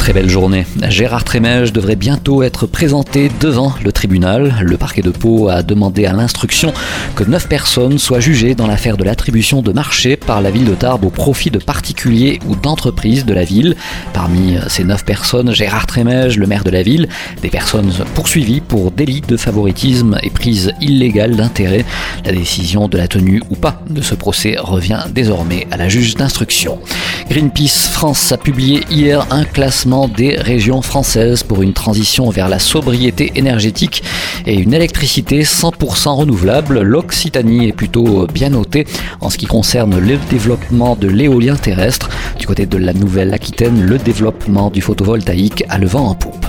[0.00, 0.66] Très belle journée.
[0.88, 4.54] Gérard Trémège devrait bientôt être présenté devant le tribunal.
[4.62, 6.72] Le parquet de Pau a demandé à l'instruction
[7.14, 10.74] que neuf personnes soient jugées dans l'affaire de l'attribution de marché par la ville de
[10.74, 13.76] Tarbes au profit de particuliers ou d'entreprises de la ville.
[14.14, 17.06] Parmi ces neuf personnes, Gérard Trémège, le maire de la ville,
[17.42, 21.84] des personnes poursuivies pour délit de favoritisme et prise illégale d'intérêt.
[22.24, 26.14] La décision de la tenue ou pas de ce procès revient désormais à la juge
[26.14, 26.78] d'instruction.
[27.28, 32.60] Greenpeace France a publié hier un classement des régions françaises pour une transition vers la
[32.60, 34.04] sobriété énergétique
[34.46, 36.80] et une électricité 100% renouvelable.
[36.80, 38.86] L'Occitanie est plutôt bien notée
[39.20, 42.08] en ce qui concerne le développement de l'éolien terrestre.
[42.38, 46.46] Du côté de la Nouvelle-Aquitaine, le développement du photovoltaïque a le vent en poupe.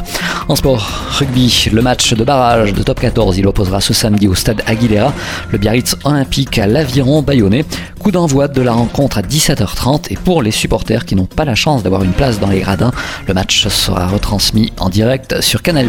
[0.48, 4.36] En sport, rugby, le match de barrage de top 14, il opposera ce samedi au
[4.36, 5.14] stade Aguilera
[5.50, 7.66] le Biarritz Olympique à l'Aviron Bayonnais.
[8.02, 11.54] Coup d'envoi de la rencontre à 17h30 et pour les supporters qui n'ont pas la
[11.54, 12.90] chance d'avoir une place dans les gradins,
[13.28, 15.88] le match sera retransmis en direct sur Canal+.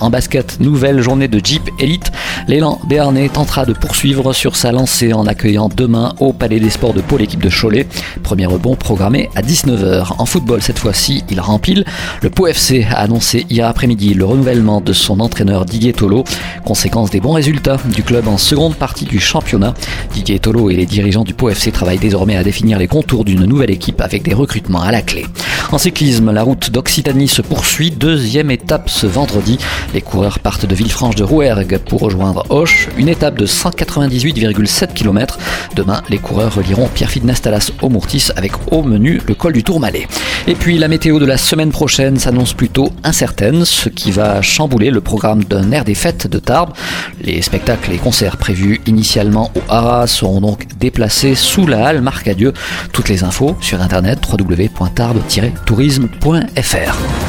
[0.00, 2.12] En basket, nouvelle journée de Jeep Elite.
[2.46, 6.92] L'élan béarnais tentera de poursuivre sur sa lancée en accueillant demain au Palais des Sports
[6.92, 7.86] de Pau l'équipe de Cholet.
[8.22, 10.12] Premier rebond programmé à 19h.
[10.18, 11.86] En football cette fois-ci, il rempile.
[12.20, 16.24] Le Pau FC a annoncé hier après-midi le renouvellement de son entraîneur Didier Tolo,
[16.66, 19.72] conséquence des bons résultats du club en seconde partie du championnat.
[20.12, 23.44] Didier Tolo et les dirigeants du Pau FC travaille désormais à définir les contours d'une
[23.44, 25.26] nouvelle équipe avec des recrutements à la clé.
[25.72, 27.90] En cyclisme, la route d'Occitanie se poursuit.
[27.90, 29.58] Deuxième étape ce vendredi.
[29.94, 32.88] Les coureurs partent de Villefranche de Rouergue pour rejoindre Hoche.
[32.96, 35.38] Une étape de 198,7 km.
[35.74, 40.06] Demain, les coureurs relieront Pierre-Philippe Nastalas au Mourtis avec au menu le col du Tourmalet.
[40.46, 44.90] Et puis la météo de la semaine prochaine s'annonce plutôt incertaine, ce qui va chambouler
[44.90, 46.72] le programme d'un air des fêtes de Tarbes.
[47.20, 52.26] Les spectacles et concerts prévus initialement au Haras seront donc déplacés sous la halle Marc
[52.28, 52.52] Adieu.
[52.92, 57.25] Toutes les infos sur internet www.tarbes-tourisme.fr.